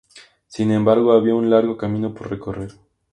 Sin 0.47 0.71
embargo, 0.71 1.11
había 1.11 1.35
un 1.35 1.51
largo 1.51 1.77
camino 1.77 2.11
por 2.11 2.31
recorrer. 2.31 2.71